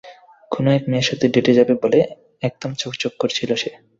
[0.51, 1.99] কোনো মেয়ের সাথে ডেটে যাবে বলে
[2.43, 3.69] একদম চকচক করছিল সে।